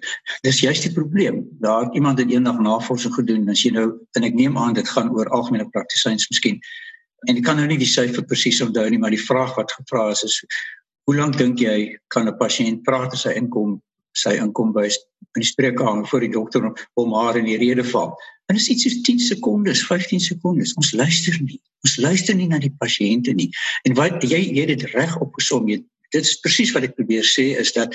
Dis 0.43 0.59
juist 0.59 0.83
die 0.83 0.91
probleem. 0.91 1.45
Daar 1.63 1.85
het 1.85 1.95
iemand 1.95 2.19
het 2.19 2.33
eendag 2.35 2.59
navorsing 2.59 3.15
gedoen 3.15 3.47
as 3.53 3.63
jy 3.63 3.71
nou 3.77 3.87
en 4.19 4.27
ek 4.27 4.35
neem 4.35 4.59
aan 4.59 4.75
dit 4.75 4.89
gaan 4.91 5.13
oor 5.15 5.31
algemene 5.31 5.69
praktisyns 5.71 6.27
miskien. 6.33 6.59
En 7.31 7.39
ek 7.39 7.45
kan 7.47 7.61
nou 7.61 7.67
nie 7.71 7.79
die 7.79 7.87
syfer 7.87 8.27
presies 8.27 8.59
onthou 8.65 8.89
nie, 8.91 8.99
maar 8.99 9.15
die 9.15 9.23
vraag 9.23 9.55
wat 9.59 9.71
gevra 9.79 10.09
is 10.11 10.25
is 10.27 10.41
hoe 11.07 11.15
lank 11.15 11.39
dink 11.39 11.63
jy 11.63 11.95
kan 12.11 12.27
'n 12.27 12.39
pasiënt 12.43 12.83
praat 12.83 13.15
as 13.15 13.25
hy 13.25 13.37
inkom 13.39 13.79
sy 14.17 14.35
inkom 14.41 14.73
by 14.73 14.89
in 14.89 15.45
die 15.45 15.47
spreekkamer 15.47 16.07
voor 16.09 16.25
die 16.25 16.33
dokter 16.33 16.67
om 16.97 17.15
haar 17.15 17.37
in 17.37 17.45
die 17.45 17.59
rede 17.61 17.85
val. 17.85 18.17
En 18.49 18.57
dit 18.57 18.63
is 18.63 18.71
iets 18.73 18.87
soos 18.87 19.03
10 19.03 19.19
sekondes, 19.19 19.83
15 19.87 20.21
sekondes. 20.21 20.75
Ons 20.75 20.93
luister 20.93 21.37
nie. 21.43 21.61
Ons 21.85 21.97
luister 22.03 22.35
nie 22.35 22.49
na 22.49 22.59
die 22.59 22.75
pasiënte 22.79 23.35
nie. 23.35 23.51
En 23.85 23.95
wat 23.95 24.23
jy 24.23 24.41
jy 24.41 24.65
het 24.65 24.79
dit 24.79 24.91
reg 24.95 25.17
opgesom. 25.21 25.67
Dit 25.67 26.25
is 26.25 26.39
presies 26.41 26.73
wat 26.73 26.83
ek 26.83 26.97
probeer 26.97 27.27
sê 27.27 27.53
is 27.61 27.73
dat 27.77 27.95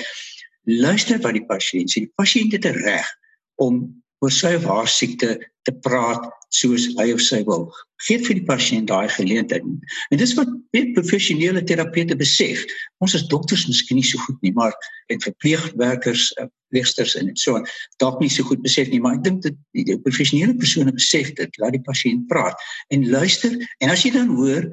luister 0.64 1.20
wat 1.22 1.38
die 1.38 1.46
pasiënt 1.46 1.92
sê. 1.92 2.06
Die 2.06 2.14
pasiënt 2.20 2.54
het 2.54 2.66
'n 2.66 2.78
reg 2.86 3.08
om 3.56 4.02
oor 4.22 4.32
sy 4.32 4.54
of 4.56 4.68
haar 4.70 4.88
siekte 4.88 5.40
te 5.66 5.74
praat 5.86 6.26
soos 6.54 6.88
hy 6.98 7.12
of 7.14 7.22
sy 7.24 7.42
wil. 7.48 7.70
Geef 8.08 8.26
vir 8.28 8.38
die 8.40 8.46
pasiënt 8.46 8.90
daai 8.90 9.10
geleentheid. 9.10 9.64
En 10.12 10.18
dis 10.20 10.34
wat 10.38 10.50
baie 10.74 10.92
professionele 10.94 11.64
terapeute 11.64 12.16
besef. 12.20 12.66
Ons 13.00 13.16
as 13.16 13.28
dokters 13.32 13.68
miskien 13.70 13.98
nie 14.02 14.06
so 14.06 14.18
goed 14.26 14.38
nie, 14.42 14.52
maar 14.58 14.74
en 15.14 15.22
verpleegwerkers, 15.22 16.32
eh, 16.38 16.46
verpleegsters 16.70 17.16
en 17.16 17.32
so 17.36 17.56
aan, 17.56 17.66
dalk 17.98 18.20
nie 18.20 18.30
so 18.30 18.44
goed 18.44 18.62
besef 18.62 18.90
nie, 18.90 19.00
maar 19.00 19.16
ek 19.16 19.24
dink 19.24 19.42
dat 19.44 19.56
die 19.74 19.98
professionele 20.04 20.56
persone 20.56 20.92
besef 20.92 21.34
dit, 21.34 21.58
laat 21.58 21.72
die 21.78 21.86
pasiënt 21.88 22.28
praat 22.28 22.58
en 22.90 23.10
luister. 23.10 23.58
En 23.80 23.90
as 23.90 24.04
jy 24.04 24.12
dan 24.12 24.36
hoor 24.36 24.70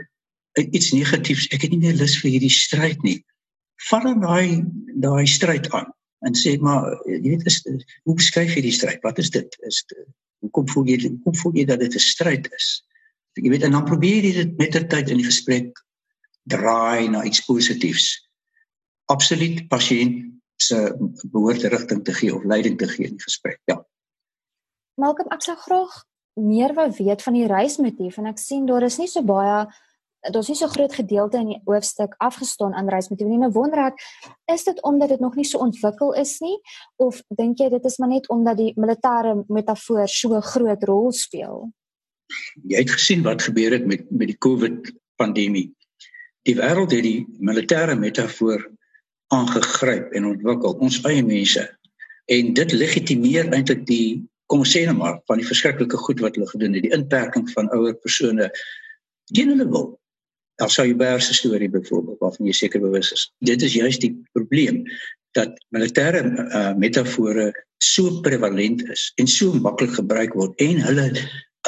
eh, 0.58 0.66
iets 0.72 0.92
negatiefs, 0.92 1.48
ek 1.52 1.62
het 1.62 1.70
nie 1.70 1.84
meer 1.86 1.94
lus 1.94 2.18
vir 2.20 2.30
hierdie 2.30 2.52
stryd 2.52 3.02
nie 3.02 3.22
vat 3.90 4.02
dan 4.02 4.20
daai 4.20 4.64
daai 4.98 5.26
stryd 5.26 5.70
aan 5.76 5.92
en 6.26 6.34
sê 6.34 6.56
maar 6.58 6.90
jy 7.06 7.22
weet 7.30 7.46
is 7.46 7.60
hoe 8.04 8.16
beskryf 8.18 8.56
jy 8.56 8.64
die 8.66 8.74
stryd? 8.74 9.02
Wat 9.06 9.18
is 9.22 9.30
dit? 9.30 9.58
Is 9.68 9.84
hoekom 10.42 10.66
voel 10.72 10.90
jy 10.90 10.98
hoekom 11.06 11.36
voel 11.42 11.60
jy 11.60 11.66
dat 11.70 11.80
dit 11.80 11.94
'n 11.94 12.02
stryd 12.02 12.48
is? 12.56 12.82
Jy 13.38 13.50
weet 13.50 13.62
en 13.62 13.76
dan 13.76 13.86
probeer 13.86 14.24
jy 14.24 14.32
dit 14.42 14.58
met 14.58 14.72
ter 14.72 14.88
tyd 14.88 15.10
in 15.10 15.22
die 15.22 15.30
gesprek 15.30 15.78
draai 16.50 17.08
na 17.08 17.22
iets 17.24 17.44
positiefs. 17.46 18.18
Absoluut 19.06 19.68
pasiënt 19.68 20.26
se 20.58 20.94
behoort 21.30 21.62
rigting 21.62 22.04
te 22.04 22.12
gee 22.12 22.34
of 22.34 22.44
leiding 22.44 22.78
te 22.78 22.88
gee 22.88 23.06
in 23.06 23.16
die 23.16 23.22
gesprek 23.22 23.60
ja. 23.70 23.78
Malcolm 24.98 25.30
ek 25.30 25.44
sou 25.46 25.54
graag 25.56 26.02
meer 26.34 26.74
wou 26.74 26.88
weet 26.98 27.22
van 27.22 27.36
die 27.38 27.46
reismotief 27.46 28.18
en 28.18 28.26
ek 28.26 28.40
sien 28.42 28.66
daar 28.66 28.86
is 28.86 28.98
nie 28.98 29.06
so 29.10 29.22
baie 29.22 29.66
daar's 30.32 30.48
nie 30.48 30.56
so 30.56 30.68
groot 30.72 30.94
gedeelte 30.94 31.38
in 31.38 31.52
die 31.52 31.60
hoofstuk 31.64 32.14
afgestaan 32.18 32.74
aan 32.74 32.88
reismetode 32.88 33.30
nie. 33.30 33.40
Nou 33.42 33.50
wonder 33.52 33.86
ek, 33.88 34.02
is 34.52 34.64
dit 34.64 34.82
omdat 34.82 35.14
dit 35.14 35.20
nog 35.20 35.36
nie 35.36 35.46
so 35.46 35.58
ontwikkel 35.64 36.14
is 36.20 36.38
nie 36.44 36.56
of 36.96 37.20
dink 37.28 37.60
jy 37.62 37.68
dit 37.74 37.84
is 37.84 37.98
maar 37.98 38.12
net 38.12 38.28
omdat 38.28 38.56
die 38.60 38.72
militêre 38.76 39.34
metafoor 39.48 40.08
so 40.08 40.40
groot 40.40 40.84
rol 40.84 41.12
speel? 41.12 41.68
Jy 42.68 42.82
het 42.84 42.92
gesien 42.92 43.24
wat 43.24 43.42
gebeur 43.42 43.76
het 43.76 43.86
met 43.86 44.10
met 44.10 44.32
die 44.32 44.38
COVID 44.38 44.92
pandemie. 45.16 45.68
Die 46.46 46.56
wêreld 46.56 46.92
het 46.94 47.04
die 47.04 47.26
militêre 47.40 47.96
metafoor 47.98 48.64
aangegryp 49.34 50.12
en 50.16 50.30
ontwikkel, 50.32 50.76
ons 50.80 51.02
eie 51.08 51.24
mense. 51.24 51.64
En 52.28 52.52
dit 52.54 52.72
legitimeer 52.72 53.50
eintlik 53.52 53.84
die 53.88 54.24
kom 54.48 54.64
ons 54.64 54.72
sê 54.72 54.86
net 54.88 54.96
maar 54.96 55.20
van 55.28 55.40
die 55.40 55.46
verskriklike 55.46 56.00
goed 56.00 56.22
wat 56.24 56.36
hulle 56.36 56.48
gedoen 56.48 56.76
het, 56.76 56.86
die 56.86 56.96
inperking 56.96 57.48
van 57.52 57.68
ouer 57.76 57.96
persone 58.00 58.48
teen 59.32 59.52
hulle 59.52 59.68
wil. 59.68 59.90
Al-Shabaab 60.64 61.22
se 61.22 61.34
storie 61.34 61.70
byvoorbeeld 61.70 62.18
waarvan 62.22 62.48
jy 62.50 62.56
seker 62.56 62.82
bewus 62.82 63.12
is. 63.14 63.28
Dit 63.46 63.62
is 63.62 63.76
juist 63.78 64.02
die 64.02 64.14
probleem 64.32 64.82
dat 65.38 65.54
militêre 65.74 66.22
uh, 66.24 66.72
metafore 66.74 67.52
so 67.84 68.20
prevalent 68.24 68.82
is 68.90 69.12
en 69.22 69.28
so 69.30 69.54
maklik 69.62 69.94
gebruik 69.94 70.34
word 70.34 70.58
en 70.64 70.80
hulle 70.82 71.06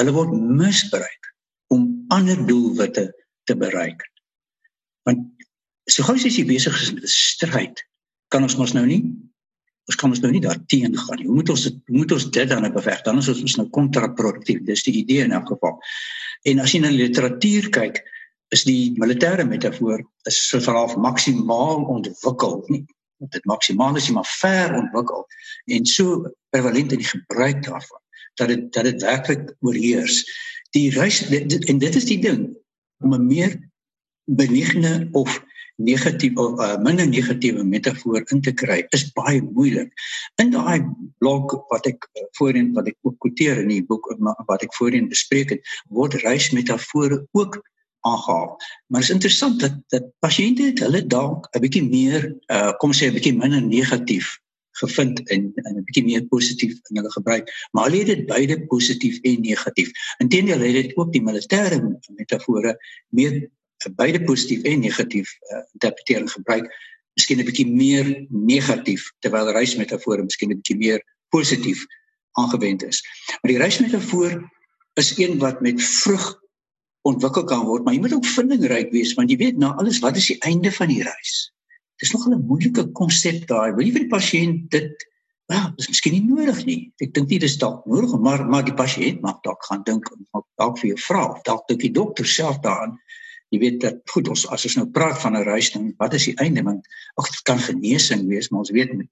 hulle 0.00 0.14
word 0.16 0.32
misbruik 0.34 1.30
om 1.70 1.86
ander 2.14 2.38
doelwitte 2.48 3.10
te 3.46 3.54
bereik. 3.54 4.02
Want 5.06 5.22
so 5.90 6.02
gou 6.06 6.16
as 6.18 6.26
jy 6.26 6.46
besig 6.48 6.74
is 6.82 6.92
met 6.94 7.04
'n 7.06 7.14
stryd, 7.14 7.84
kan 8.30 8.42
ons 8.42 8.56
mos 8.58 8.74
nou 8.74 8.86
nie 8.86 9.04
ons 9.90 9.98
kan 9.98 10.12
ons 10.12 10.20
nou 10.22 10.30
nie 10.30 10.42
daarteen 10.44 10.94
gaan 10.94 11.18
nie. 11.18 11.26
Hoe 11.26 11.40
moet 11.40 11.50
ons 11.50 11.66
dit 11.66 11.78
moet 11.90 12.12
ons 12.14 12.26
dit 12.30 12.48
dan 12.48 12.66
beveg? 12.72 13.02
Dan 13.02 13.18
is 13.18 13.28
ons 13.32 13.56
nou 13.58 13.66
kontraproduktief. 13.74 14.62
Dis 14.68 14.84
die 14.86 14.94
idee 15.02 15.24
in 15.26 15.34
elk 15.34 15.50
geval. 15.50 15.80
En 16.46 16.62
as 16.62 16.74
jy 16.74 16.82
na 16.84 16.92
literatuur 16.94 17.70
kyk, 17.74 17.98
is 18.54 18.64
die 18.66 18.92
militêre 18.98 19.46
metafoor 19.46 20.02
is 20.28 20.40
so 20.48 20.60
vanaf 20.60 20.96
maksimaal 20.96 21.86
ontwikkel 21.96 22.60
nie 22.68 22.84
dit 23.28 23.44
maksimaal 23.44 23.96
is 23.96 24.10
maar 24.10 24.28
ver 24.40 24.76
ontwikkel 24.82 25.26
en 25.76 25.86
so 25.86 26.22
prevalent 26.50 26.92
in 26.92 27.02
die 27.02 27.12
gebruik 27.14 27.64
daarvan 27.66 28.00
dat 28.40 28.48
dit 28.48 28.72
dat 28.72 28.84
dit 28.84 29.02
werklik 29.02 29.54
oorheers. 29.60 30.24
Die 30.70 30.90
reis 30.94 31.18
dit, 31.28 31.64
en 31.64 31.78
dit 31.78 31.94
is 31.94 32.04
die 32.08 32.20
ding 32.20 32.48
om 33.04 33.14
'n 33.14 33.26
meer 33.26 33.56
benigne 34.24 35.08
of 35.12 35.42
negatief 35.76 36.36
of 36.36 36.60
uh, 36.60 36.76
minder 36.78 37.08
negatiewe 37.08 37.64
metafoor 37.64 38.22
in 38.26 38.40
te 38.40 38.52
kry 38.52 38.84
is 38.88 39.12
baie 39.12 39.42
moeilik. 39.42 39.92
In 40.36 40.50
daai 40.50 40.84
blok 41.18 41.56
wat 41.72 41.86
ek 41.86 42.08
uh, 42.14 42.24
voorheen 42.38 42.72
wat 42.72 42.86
ek 42.86 42.96
ook 43.02 43.18
quoteer 43.18 43.62
in 43.62 43.68
die 43.68 43.84
boek 43.84 44.06
wat 44.46 44.62
ek 44.62 44.74
voorheen 44.74 45.08
bespreek 45.08 45.56
het, 45.56 45.62
word 45.88 46.14
reismetafore 46.24 47.26
ook 47.32 47.62
aangehaal. 48.00 48.56
Maar 48.86 49.00
is 49.00 49.10
interessant 49.10 49.60
dat 49.60 49.74
dat 49.88 50.06
pasiënte 50.18 50.62
het 50.62 50.78
hulle 50.78 51.06
dalk 51.06 51.48
'n 51.52 51.60
bietjie 51.60 51.84
meer 51.88 52.36
uh 52.46 52.72
kom 52.80 52.92
sê 52.92 53.06
'n 53.06 53.16
bietjie 53.16 53.36
minder 53.36 53.62
negatief 53.62 54.38
gevind 54.80 55.28
en 55.28 55.52
en 55.54 55.76
'n 55.76 55.84
bietjie 55.84 56.04
meer 56.04 56.24
positief 56.26 56.72
in 56.88 56.96
hulle 56.96 57.12
gebruik, 57.12 57.52
maar 57.72 57.84
hulle 57.84 57.98
het 57.98 58.06
dit 58.06 58.26
beide 58.26 58.66
positief 58.66 59.18
en 59.22 59.40
negatief. 59.40 59.90
Inteendeel 60.18 60.60
het 60.60 60.72
dit 60.72 60.96
ook 60.96 61.12
die 61.12 61.22
militêre 61.22 61.78
metafore 62.16 62.76
meer 63.08 63.50
beide 63.96 64.24
positief 64.24 64.62
en 64.62 64.80
negatief 64.80 65.36
uh, 65.40 65.62
interpretering 65.72 66.30
gebruik. 66.30 66.68
Miskien 67.14 67.38
'n 67.38 67.44
bietjie 67.44 67.66
meer 67.66 68.26
negatief 68.28 69.12
terwyl 69.18 69.52
reismetafore 69.52 70.22
miskien 70.22 70.50
'n 70.50 70.60
bietjie 70.60 70.76
meer 70.76 71.04
positief 71.28 71.86
aangewend 72.32 72.84
is. 72.84 73.02
Maar 73.40 73.52
die 73.52 73.58
reismetafoor 73.58 74.50
is 74.94 75.18
een 75.18 75.38
wat 75.38 75.60
met 75.60 75.82
vrug 75.82 76.39
ontwikkel 77.08 77.44
kan 77.48 77.64
word, 77.64 77.84
maar 77.84 77.94
jy 77.94 78.00
moet 78.04 78.16
ook 78.16 78.28
vindingryk 78.28 78.90
wees 78.92 79.14
want 79.16 79.30
jy 79.32 79.38
weet 79.40 79.60
nou 79.60 79.72
alles 79.80 80.00
wat 80.04 80.18
is 80.20 80.28
die 80.32 80.40
einde 80.48 80.72
van 80.72 80.92
die 80.92 81.02
reis. 81.02 81.52
Dis 82.00 82.12
nog 82.12 82.26
'n 82.28 82.46
moeilike 82.46 82.90
konsep 82.92 83.46
daai. 83.46 83.72
Wil 83.76 83.86
jy 83.86 83.92
vir 83.92 84.04
die 84.06 84.14
pasiënt 84.16 84.70
dit 84.70 85.06
ja, 85.50 85.72
dis 85.76 85.88
miskien 85.88 86.12
nie 86.14 86.26
nodig 86.26 86.64
nie. 86.64 86.92
Ek 87.02 87.14
dink 87.14 87.28
nie 87.28 87.38
dis 87.38 87.58
dalk 87.58 87.86
nodig, 87.86 88.12
maar 88.20 88.44
maar 88.46 88.64
die 88.64 88.74
pasiënt 88.74 89.20
mag 89.20 89.40
dalk 89.42 89.64
gaan 89.66 89.82
dink 89.84 90.06
en 90.12 90.26
dalk 90.56 90.78
vir 90.78 90.88
jou 90.92 90.98
vra 91.06 91.24
of 91.32 91.42
dalk 91.42 91.66
dink 91.68 91.80
die 91.80 91.92
dokter 91.92 92.26
self 92.26 92.60
daaraan. 92.60 92.98
Jy 93.50 93.58
weet 93.58 93.80
dat 93.80 93.96
goed 94.12 94.28
ons 94.28 94.46
as 94.46 94.64
ons 94.64 94.76
nou 94.76 94.86
praat 94.86 95.18
van 95.18 95.36
'n 95.36 95.42
reis 95.42 95.72
dan 95.72 95.94
wat 95.98 96.14
is 96.14 96.24
die 96.24 96.36
einde 96.36 96.62
want 96.62 96.86
ag 97.16 97.30
dit 97.30 97.42
kan 97.42 97.58
genesing 97.58 98.28
wees, 98.28 98.50
maar 98.50 98.60
ons 98.60 98.70
weet 98.70 98.92
met 98.94 99.08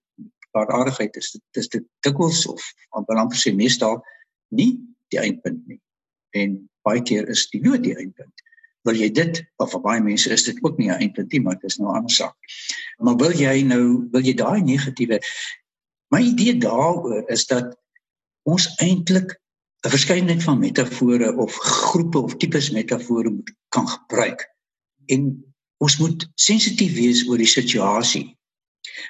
paar 0.53 0.71
aardigheid 0.73 1.17
is 1.17 1.31
dit 1.35 1.43
dis 1.59 1.69
dit 1.69 1.85
dikwels 2.07 2.47
of 2.47 2.63
amper 2.97 3.37
sê 3.37 3.55
meestal 3.55 4.01
nie 4.49 4.79
die 5.13 5.21
eindpunt 5.21 5.67
nie. 5.67 5.81
En 6.31 6.69
baie 6.83 7.03
keer 7.03 7.29
is 7.29 7.47
die 7.51 7.63
dood 7.63 7.83
die 7.83 7.97
eindpunt. 7.97 8.45
Wil 8.83 8.97
jy 8.97 9.11
dit 9.13 9.43
of 9.57 9.71
vir 9.71 9.81
baie 9.81 10.01
mense 10.01 10.31
is 10.31 10.45
dit 10.45 10.59
ook 10.65 10.79
nie 10.79 10.89
'n 10.89 11.01
eindpunt 11.01 11.33
nie, 11.33 11.41
maar 11.41 11.55
dit 11.61 11.71
is 11.71 11.79
nou 11.79 11.91
'n 11.91 11.97
ander 11.97 12.11
saak. 12.11 12.37
Maar 12.99 13.17
wil 13.17 13.33
jy 13.33 13.63
nou 13.63 14.09
wil 14.13 14.23
jy 14.23 14.35
daai 14.35 14.63
negatiewe 14.63 15.21
my 16.09 16.21
idee 16.21 16.57
daaroor 16.57 17.29
is 17.29 17.47
dat 17.47 17.77
ons 18.49 18.69
eintlik 18.81 19.37
'n 19.87 19.91
verskeidenheid 19.91 20.43
van 20.43 20.59
metafore 20.59 21.37
of 21.37 21.55
groepe 21.55 22.19
of 22.19 22.37
tipes 22.37 22.71
metafore 22.71 23.31
moet 23.31 23.53
kan 23.69 23.89
gebruik. 23.89 24.49
En 25.07 25.45
ons 25.79 25.97
moet 25.99 26.29
sensitief 26.35 26.95
wees 26.95 27.29
oor 27.29 27.37
die 27.39 27.47
situasie. 27.47 28.39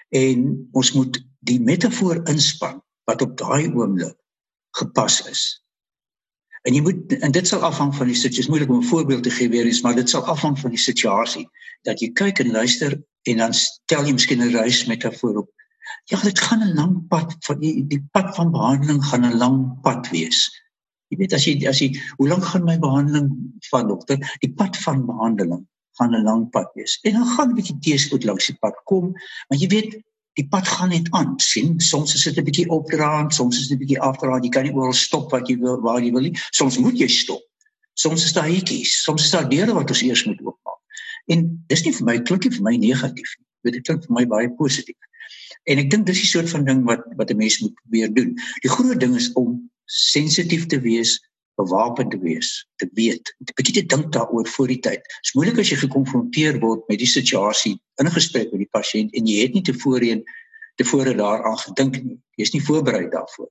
En 0.08 0.68
ons 0.72 0.92
moet 0.92 1.24
die 1.38 1.60
metafoor 1.60 2.20
inspann 2.28 2.82
wat 3.04 3.22
op 3.22 3.36
daai 3.38 3.72
oomblik 3.72 4.16
gepas 4.76 5.26
is. 5.28 5.62
En 6.62 6.74
jy 6.74 6.82
moet 6.82 7.12
en 7.22 7.32
dit 7.32 7.46
sal 7.46 7.62
afhang 7.66 7.94
van 7.94 8.10
die 8.10 8.16
situasie. 8.16 8.50
Moeilik 8.50 8.70
om 8.70 8.80
'n 8.82 8.90
voorbeeld 8.90 9.22
te 9.22 9.30
gee 9.30 9.48
weer 9.48 9.66
eens, 9.66 9.82
maar 9.82 9.94
dit 9.94 10.10
sal 10.10 10.24
afhang 10.24 10.58
van 10.58 10.70
die 10.70 10.78
situasie. 10.80 11.48
Dat 11.82 12.00
jy 12.00 12.10
kyk 12.12 12.38
en 12.38 12.50
luister 12.50 13.02
en 13.22 13.36
dan 13.36 13.54
stel 13.54 14.04
jy 14.04 14.12
miskien 14.12 14.42
'n 14.42 14.54
reis 14.56 14.84
metafoor 14.86 15.36
op. 15.36 15.50
Ja, 16.04 16.20
dit 16.20 16.40
gaan 16.40 16.62
'n 16.62 16.74
lang 16.74 17.06
pad 17.08 17.36
van 17.38 17.58
die 17.60 17.86
die 17.86 18.02
pad 18.10 18.34
van 18.34 18.50
behandeling 18.50 19.04
gaan 19.04 19.24
'n 19.24 19.38
lang 19.38 19.80
pad 19.80 20.10
wees. 20.10 20.50
Jy 21.08 21.16
weet 21.16 21.32
as 21.32 21.44
jy 21.44 21.66
as 21.68 21.78
jy 21.78 22.00
hoe 22.16 22.28
lank 22.28 22.44
gaan 22.44 22.64
my 22.64 22.78
behandeling 22.78 23.28
van 23.70 23.88
dokter? 23.88 24.18
Die 24.40 24.52
pad 24.52 24.76
van 24.76 25.06
behandeling 25.06 25.66
gaan 25.98 26.14
'n 26.14 26.22
lang 26.22 26.50
pad 26.50 26.70
wees. 26.74 26.98
En 27.02 27.12
dan 27.12 27.26
gaan 27.26 27.48
'n 27.50 27.54
bietjie 27.54 27.78
teëspoed 27.78 28.24
langs 28.24 28.46
die 28.46 28.58
pad 28.60 28.76
kom, 28.84 29.12
maar 29.48 29.58
jy 29.58 29.68
weet 29.68 30.02
die 30.38 30.46
pad 30.46 30.68
gaan 30.70 30.92
net 30.94 31.10
aan. 31.18 31.34
sien, 31.42 31.80
soms 31.82 32.14
is 32.14 32.24
dit 32.28 32.38
'n 32.38 32.46
bietjie 32.46 32.68
opdraand, 32.70 33.34
soms 33.34 33.58
is 33.58 33.68
dit 33.68 33.76
'n 33.76 33.82
bietjie 33.82 34.00
afdraand. 34.00 34.44
Jy 34.44 34.50
kan 34.50 34.64
nie 34.64 34.72
oral 34.72 34.92
stop 34.92 35.30
wat 35.30 35.48
jy 35.48 35.58
wil 35.58 35.80
waar 35.80 36.00
jy 36.02 36.12
wil 36.12 36.22
nie. 36.22 36.36
Soms 36.50 36.78
moet 36.78 36.98
jy 36.98 37.08
stop. 37.08 37.42
Soms 37.94 38.24
is 38.24 38.32
daar 38.32 38.48
hekkies, 38.48 39.02
soms 39.02 39.24
is 39.24 39.30
daar 39.30 39.48
deure 39.48 39.74
wat 39.74 39.90
ons 39.90 40.02
eers 40.02 40.24
moet 40.24 40.40
oopmaak. 40.40 40.80
En 41.26 41.64
dis 41.66 41.84
nie 41.84 41.92
vir 41.92 42.04
my 42.04 42.18
klink 42.22 42.44
nie 42.44 42.54
vir 42.56 42.62
my 42.62 42.76
negatief 42.76 43.30
nie. 43.38 43.72
Dit 43.72 43.82
klink 43.82 44.04
vir 44.06 44.14
my 44.14 44.26
baie 44.26 44.50
positief. 44.50 44.96
En 45.64 45.78
ek 45.78 45.90
dink 45.90 46.06
dis 46.06 46.20
die 46.22 46.30
soort 46.30 46.48
van 46.48 46.64
ding 46.64 46.84
wat 46.86 47.02
wat 47.16 47.30
'n 47.30 47.36
mens 47.36 47.60
moet 47.60 47.74
probeer 47.74 48.14
doen. 48.14 48.36
Die 48.62 48.70
groot 48.70 49.00
ding 49.00 49.16
is 49.16 49.32
om 49.32 49.70
sensitief 49.84 50.66
te 50.66 50.80
wees 50.80 51.18
bewapen 51.58 52.08
te 52.08 52.18
wees, 52.22 52.66
te 52.78 52.88
weet, 52.94 53.34
'n 53.40 53.54
bietjie 53.58 53.74
te 53.78 53.86
dink 53.94 54.12
daaroor 54.12 54.46
voor 54.46 54.68
die 54.70 54.80
tyd. 54.80 55.02
Dit 55.02 55.26
is 55.26 55.34
moeilik 55.34 55.58
as 55.58 55.70
jy 55.70 55.78
gekonfronteer 55.82 56.60
word 56.60 56.86
met 56.88 56.98
die 56.98 57.12
situasie 57.18 57.74
in 58.00 58.10
gesprek 58.10 58.52
met 58.52 58.62
die 58.62 58.74
pasiënt 58.78 59.14
en 59.14 59.26
jy 59.26 59.42
het 59.42 59.54
nie 59.54 59.62
tevoorheen 59.62 60.22
tevore 60.78 61.14
daaraan 61.14 61.58
gedink 61.58 62.02
nie. 62.02 62.18
Jy 62.38 62.42
is 62.46 62.54
nie 62.54 62.62
voorberei 62.62 63.08
daarvoor. 63.10 63.50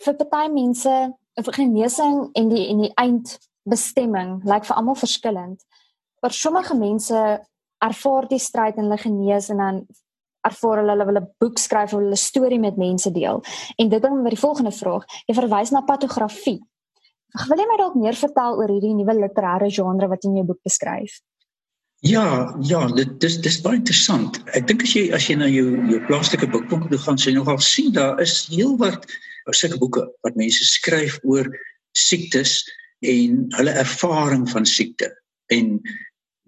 Vir 0.00 0.14
party 0.14 0.50
mense, 0.52 0.96
vir 1.44 1.54
genesing 1.54 2.30
en 2.34 2.48
die 2.50 2.66
en 2.70 2.82
die 2.84 2.92
eindbestemming 2.94 4.40
lyk 4.44 4.66
vir 4.66 4.76
almal 4.76 4.98
verskillend. 4.98 5.62
Vir 6.20 6.34
sommige 6.34 6.76
mense 6.78 7.40
ervaar 7.80 8.28
die 8.28 8.42
stryd 8.42 8.76
en 8.76 8.88
hulle 8.88 8.98
genees 8.98 9.48
en 9.50 9.62
dan 9.62 9.82
ervaar 10.46 10.80
hulle 10.80 10.94
hulle 10.94 11.06
wil 11.06 11.20
'n 11.20 11.30
boek 11.38 11.58
skryf 11.58 11.92
of 11.92 12.00
hulle 12.00 12.16
storie 12.16 12.58
met 12.58 12.76
mense 12.76 13.10
deel. 13.12 13.42
En 13.76 13.88
dit 13.88 14.00
bring 14.00 14.16
my 14.16 14.22
by 14.22 14.34
die 14.34 14.44
volgende 14.46 14.72
vraag. 14.72 15.04
Jy 15.26 15.34
verwys 15.34 15.70
na 15.70 15.80
patografie. 15.80 16.60
Wil 17.48 17.62
jy 17.62 17.66
my 17.70 17.78
dalk 17.78 17.98
meer 17.98 18.16
vertel 18.18 18.58
oor 18.58 18.70
hierdie 18.72 18.94
nuwe 18.96 19.14
literêre 19.18 19.70
genre 19.70 20.08
wat 20.10 20.24
in 20.26 20.38
jou 20.40 20.46
boek 20.48 20.62
beskryf? 20.66 21.20
Ja, 22.00 22.56
ja, 22.64 22.86
dit 22.96 23.10
dis 23.20 23.36
dis 23.44 23.58
baie 23.60 23.76
interessant. 23.76 24.40
Ek 24.56 24.66
dink 24.66 24.86
as 24.86 24.94
jy 24.96 25.10
as 25.14 25.26
jy 25.28 25.36
na 25.36 25.48
jou 25.52 25.74
jou 25.90 26.00
plaaslike 26.08 26.48
boekbonk 26.50 26.88
toe 26.88 27.00
gaan, 27.02 27.18
sien 27.20 27.34
jy 27.34 27.38
nogal 27.38 27.60
sien 27.60 27.92
daar 27.96 28.20
is 28.24 28.46
heelwat 28.48 29.04
sulke 29.50 29.80
boeke 29.82 30.04
wat 30.22 30.36
mense 30.38 30.64
skryf 30.64 31.18
oor 31.26 31.48
siektes 31.98 32.60
en 33.02 33.48
hulle 33.56 33.74
ervaring 33.82 34.46
van 34.50 34.66
siekte. 34.68 35.10
En 35.50 35.80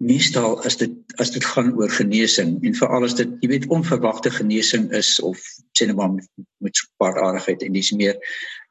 meestal 0.03 0.57
as 0.67 0.77
dit 0.79 0.93
as 1.21 1.31
dit 1.35 1.45
gaan 1.53 1.73
oor 1.77 1.91
genesing 1.91 2.55
en 2.65 2.75
veral 2.75 3.05
as 3.05 3.15
dit 3.19 3.29
jy 3.43 3.51
weet 3.53 3.69
onverwagte 3.71 4.31
genesing 4.33 4.89
is 4.95 5.19
of 5.23 5.39
sê 5.77 5.87
net 5.87 5.99
maar 5.99 6.15
met, 6.15 6.27
met 6.63 6.81
paar 6.97 7.19
aardigheid 7.21 7.63
en 7.63 7.77
dis 7.77 7.91
meer 7.95 8.17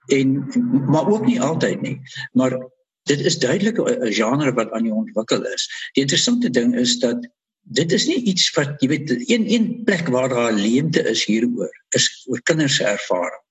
en 0.07 0.47
maar 0.87 1.09
ook 1.09 1.27
nie 1.27 1.41
altyd 1.41 1.81
nie. 1.81 2.01
Maar 2.33 2.57
dit 3.03 3.21
is 3.21 3.39
duidelik 3.39 3.79
'n 3.79 4.13
genre 4.13 4.53
wat 4.53 4.71
aan 4.71 4.83
die 4.83 4.95
ontwikkel 4.95 5.47
is. 5.47 5.91
Die 5.93 6.03
interessante 6.03 6.51
ding 6.51 6.75
is 6.77 6.99
dat 6.99 7.29
dit 7.63 7.93
is 7.93 8.07
nie 8.07 8.23
iets 8.23 8.51
wat 8.55 8.75
jy 8.83 8.89
weet 8.89 9.11
een 9.11 9.53
een 9.53 9.85
plek 9.85 10.09
waar 10.09 10.29
daar 10.29 10.53
leemte 10.53 11.03
is 11.09 11.25
hieroor 11.25 11.71
is 11.89 12.27
oor 12.29 12.43
kinders 12.43 12.77
se 12.77 12.85
ervaring. 12.85 13.43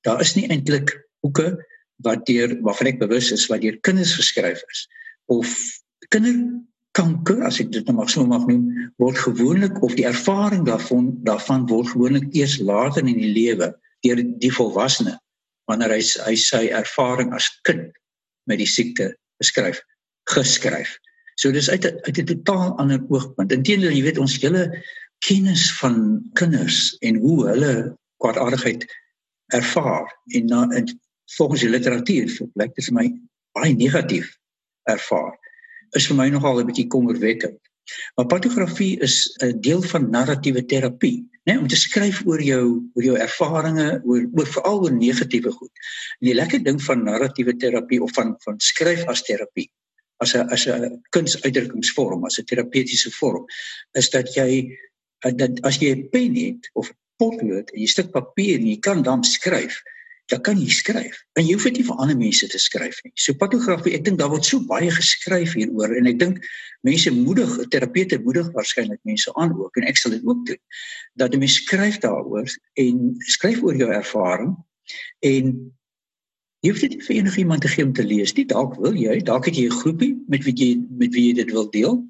Daar 0.00 0.20
is 0.20 0.34
nie 0.34 0.46
eintlik 0.48 1.08
boeke 1.20 1.66
wat 1.96 2.26
deur 2.26 2.60
waarvan 2.60 2.86
ek 2.86 2.98
bewus 2.98 3.32
is 3.32 3.46
wat 3.46 3.60
deur 3.60 3.78
kinders 3.80 4.14
geskryf 4.14 4.62
is. 4.70 4.88
Of 5.26 5.50
kinderkanker 6.08 7.42
as 7.42 7.60
ek 7.60 7.72
dit 7.72 7.86
nou 7.86 7.96
mag 7.98 8.10
so 8.10 8.26
mag 8.26 8.46
noem 8.46 8.92
word 9.02 9.18
gewoonlik 9.18 9.82
of 9.82 9.94
die 9.98 10.06
ervaring 10.06 10.64
daarvan 10.66 11.10
daarvan 11.26 11.66
word 11.66 11.88
gewoonlik 11.88 12.30
eers 12.34 12.58
later 12.58 13.06
in 13.06 13.18
die 13.18 13.34
lewe 13.34 13.72
deur 14.06 14.22
die 14.22 14.54
volwassene 14.54 15.18
wanneer 15.68 15.92
hy 15.94 16.02
hy 16.26 16.34
sy 16.40 16.64
ervaring 16.74 17.34
as 17.36 17.48
kind 17.68 17.92
met 18.48 18.58
die 18.58 18.68
siekte 18.68 19.12
beskryf 19.40 19.82
geskryf. 20.32 20.96
So 21.38 21.52
dis 21.52 21.70
uit 21.70 21.84
'n 21.84 21.98
uit 22.02 22.18
'n 22.18 22.24
totaal 22.24 22.76
ander 22.78 23.00
oogpunt. 23.08 23.52
Inteendeel, 23.52 23.92
jy 23.92 24.02
weet 24.02 24.18
ons 24.18 24.40
hele 24.42 24.64
kennis 25.26 25.72
van 25.80 26.22
kinders 26.32 26.96
en 27.00 27.16
hoe 27.16 27.46
hulle 27.48 27.96
kwaadaardigheid 28.22 28.84
ervaar 29.46 30.06
en 30.26 30.46
na 30.46 30.68
en 30.68 30.86
volgens 31.36 31.60
die 31.60 31.70
literatuur 31.70 32.28
blyk 32.54 32.74
dit 32.74 32.84
vir 32.84 32.94
my 32.94 33.06
baie 33.52 33.74
negatief 33.74 34.36
ervaar. 34.84 35.34
Is 35.96 36.06
vir 36.06 36.16
my 36.16 36.28
nogal 36.28 36.60
'n 36.60 36.66
bietjie 36.66 36.88
kommerwekkend. 36.88 37.58
Maar 38.16 38.26
patografie 38.26 38.98
is 39.00 39.36
'n 39.42 39.60
deel 39.60 39.82
van 39.82 40.10
narratiewe 40.10 40.64
terapie, 40.64 41.24
né, 41.48 41.56
om 41.58 41.68
te 41.68 41.78
skryf 41.80 42.20
oor 42.28 42.42
jou 42.44 42.64
oor 42.94 43.04
jou 43.06 43.16
ervarings, 43.16 44.04
oor 44.04 44.26
oor 44.36 44.50
veral 44.54 44.82
oor 44.84 44.94
negatiewe 44.94 45.52
goed. 45.54 45.84
En 46.20 46.28
die 46.28 46.36
lekker 46.36 46.62
ding 46.64 46.80
van 46.84 47.04
narratiewe 47.06 47.56
terapie 47.56 48.00
of 48.04 48.12
van 48.18 48.34
van 48.44 48.60
skryf 48.60 49.06
as 49.08 49.24
terapie, 49.24 49.68
as 50.24 50.34
'n 50.34 50.48
as 50.54 50.66
'n 50.68 51.00
kunsuitdrukkingsvorm, 51.16 52.24
as 52.24 52.38
'n 52.38 52.44
terapeutiese 52.44 53.10
vorm, 53.20 53.46
is 53.94 54.10
dat 54.10 54.34
jy 54.36 54.76
dat 55.22 55.60
as 55.64 55.78
jy 55.80 55.94
'n 55.94 56.08
pen 56.10 56.34
het 56.36 56.70
of 56.74 56.92
potlood 57.16 57.70
en 57.72 57.80
jy 57.80 57.86
stuk 57.86 58.10
papier 58.12 58.58
en 58.58 58.66
jy 58.66 58.78
kan 58.78 59.02
dan 59.02 59.24
skryf, 59.24 59.82
dan 60.28 60.40
kan 60.44 60.58
jy 60.60 60.68
skryf. 60.72 61.16
En 61.38 61.46
jy 61.46 61.54
hoef 61.56 61.64
dit 61.70 61.78
nie 61.78 61.86
vir 61.88 62.00
ander 62.02 62.18
mense 62.18 62.48
te 62.52 62.60
skryf 62.60 62.98
nie. 63.04 63.12
So 63.16 63.36
patografie, 63.40 63.94
ek 63.96 64.04
dink 64.04 64.20
daar 64.20 64.30
word 64.32 64.44
so 64.44 64.60
baie 64.68 64.90
geskryf 64.92 65.54
hieroor 65.56 65.94
en 65.96 66.10
ek 66.10 66.18
dink 66.20 66.42
mense 66.86 67.12
moedig, 67.14 67.54
terapeute 67.72 68.20
moedig 68.24 68.50
waarskynlik 68.56 69.00
mense 69.08 69.32
aan 69.40 69.54
ook 69.56 69.80
en 69.80 69.88
ek 69.88 70.00
sal 70.00 70.12
dit 70.16 70.28
ook 70.28 70.44
doen. 70.50 70.60
Dat 71.20 71.34
jy 71.36 71.50
skryf 71.54 72.00
daaroor 72.04 72.52
en 72.84 73.00
skryf 73.32 73.64
oor 73.64 73.80
jou 73.80 73.88
ervaring 73.88 74.52
en 75.24 75.50
jy 76.60 76.74
hoef 76.74 76.84
dit 76.84 76.96
nie 76.96 77.02
vir 77.08 77.18
enigiemand 77.22 77.64
te 77.64 77.72
gee 77.72 77.88
om 77.88 77.96
te 77.96 78.04
lees 78.04 78.36
nie. 78.36 78.44
Dalk 78.52 78.76
wil 78.82 79.00
jy, 79.00 79.20
dalk 79.24 79.48
het 79.48 79.56
jy 79.56 79.68
'n 79.72 79.80
groepie 79.80 80.14
met 80.28 80.44
wie 80.44 80.56
jy 80.56 80.70
met 80.90 81.14
wie 81.14 81.28
jy 81.30 81.34
dit 81.40 81.52
wil 81.56 81.70
deel. 81.70 82.04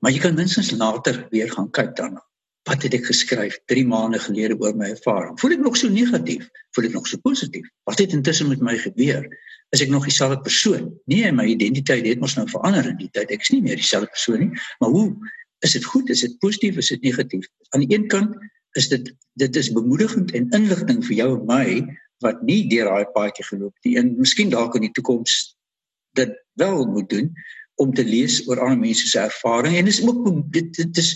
Maar 0.00 0.12
jy 0.12 0.18
kan 0.18 0.34
minstens 0.34 0.70
later 0.70 1.26
weer 1.30 1.50
gaan 1.50 1.70
kyk 1.70 1.96
daarna 1.96 2.22
wat 2.70 2.84
het 2.86 2.94
ek 2.94 3.08
geskryf 3.08 3.56
3 3.70 3.82
maande 3.90 4.20
gelede 4.22 4.54
oor 4.62 4.76
my 4.78 4.92
ervaring? 4.94 5.34
Voel 5.42 5.56
ek 5.56 5.62
nog 5.64 5.78
so 5.78 5.90
negatief? 5.90 6.46
Voel 6.76 6.86
ek 6.86 6.94
nog 6.94 7.08
so 7.10 7.18
positief? 7.24 7.66
Wat 7.90 7.98
het 7.98 8.14
intussen 8.14 8.50
met 8.52 8.62
my 8.62 8.76
gebeur? 8.78 9.26
Is 9.74 9.82
ek 9.82 9.90
nog 9.90 10.06
dieselfde 10.06 10.38
persoon? 10.46 10.86
Nee, 11.10 11.32
my 11.34 11.48
identiteit 11.50 12.06
het 12.06 12.22
mos 12.22 12.36
nou 12.38 12.46
verander 12.50 12.86
in 12.92 12.98
die 13.00 13.10
tyd. 13.10 13.32
Ek 13.34 13.42
is 13.42 13.50
nie 13.54 13.62
meer 13.66 13.80
dieselfde 13.80 14.10
persoon 14.14 14.44
nie. 14.44 14.62
Maar 14.82 14.94
hoe 14.94 15.08
is 15.66 15.74
dit 15.74 15.84
goed? 15.84 16.10
Is 16.14 16.22
dit 16.26 16.38
positief? 16.38 16.78
Is 16.78 16.92
dit 16.94 17.02
negatief? 17.02 17.48
Aan 17.74 17.82
die 17.86 17.90
een 17.96 18.06
kant 18.12 18.38
is 18.78 18.86
dit 18.92 19.10
dit 19.40 19.56
is 19.56 19.72
bemoedigend 19.74 20.30
en 20.38 20.46
inligting 20.54 21.02
vir 21.06 21.16
jou 21.24 21.30
en 21.40 21.46
my 21.48 21.66
wat 22.22 22.42
nie 22.46 22.62
deur 22.70 22.90
daai 22.90 23.10
paadjie 23.16 23.46
geloop 23.48 23.74
het 23.80 23.88
nie. 23.88 23.96
En 23.98 24.14
miskien 24.18 24.50
dalk 24.52 24.76
in 24.78 24.86
die 24.86 24.94
toekoms 24.94 25.56
dit 26.18 26.34
wel 26.60 26.84
moet 26.86 27.08
doen 27.10 27.32
om 27.80 27.94
te 27.96 28.04
lees 28.04 28.42
oor 28.46 28.60
ander 28.60 28.78
mense 28.78 29.08
se 29.08 29.22
ervarings 29.22 29.78
en 29.80 29.88
dis 29.88 30.02
ook 30.04 30.26
dit, 30.52 30.68
dit 30.76 31.00
is 31.00 31.14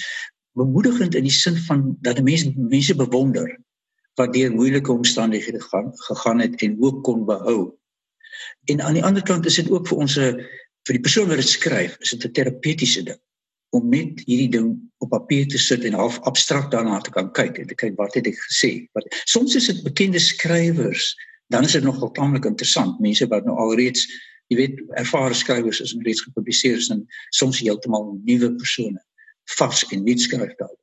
bemoedigend 0.55 1.15
in 1.15 1.27
die 1.27 1.35
sin 1.35 1.57
van 1.67 1.97
dat 2.07 2.23
mense 2.23 2.53
mense 2.57 2.95
bewonder 2.95 3.49
wat 4.15 4.33
deur 4.35 4.53
moeilike 4.55 4.93
omstandighede 4.93 5.61
gaan 5.61 5.91
gegaan 6.09 6.41
het 6.41 6.61
en 6.63 6.77
hoop 6.81 7.03
kon 7.03 7.25
behou. 7.27 7.75
En 8.71 8.81
aan 8.81 8.95
die 8.95 9.05
ander 9.05 9.23
kant 9.23 9.47
is 9.47 9.59
dit 9.59 9.71
ook 9.71 9.89
vir 9.91 10.05
ons 10.07 10.19
vir 10.85 10.97
die 10.99 11.03
persoon 11.03 11.29
wat 11.29 11.41
dit 11.41 11.49
skryf, 11.49 11.97
is 12.01 12.11
dit 12.15 12.25
'n 12.25 12.33
terapeutiese 12.33 13.03
ding 13.03 13.21
om 13.75 13.89
net 13.91 14.21
hierdie 14.29 14.51
ding 14.51 14.69
op 14.99 15.11
papier 15.11 15.49
te 15.49 15.59
sit 15.59 15.85
en 15.85 15.97
half 15.99 16.21
abstrakt 16.31 16.71
daarna 16.71 17.01
te 17.01 17.11
kan 17.11 17.33
kyk 17.33 17.59
en 17.59 17.67
te 17.67 17.75
kyk 17.75 17.97
wat 17.97 18.15
het 18.15 18.27
ek 18.27 18.39
gesê. 18.39 18.87
Wat 18.93 19.05
soms 19.25 19.55
is 19.55 19.67
dit 19.67 19.83
bekende 19.83 20.19
skrywers, 20.19 21.17
dan 21.49 21.65
is 21.65 21.73
dit 21.73 21.83
nogal 21.83 22.11
taamlik 22.11 22.45
interessant. 22.45 23.01
Mense 23.01 23.27
wat 23.27 23.45
nou 23.45 23.57
alreeds, 23.57 24.07
jy 24.47 24.57
weet, 24.57 24.79
ervare 24.95 25.35
skrywers 25.35 25.81
is 25.81 25.95
en 25.95 26.05
reeds 26.07 26.23
gepubliseer 26.23 26.77
is 26.77 26.91
en 26.91 27.03
soms 27.31 27.59
heeltemal 27.59 28.21
nuwe 28.25 28.55
persone 28.55 29.03
vars 29.45 29.85
en 29.93 30.05
nuut 30.05 30.21
skryf 30.21 30.55
daar. 30.55 30.77